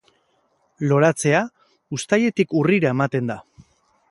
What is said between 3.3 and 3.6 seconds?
da.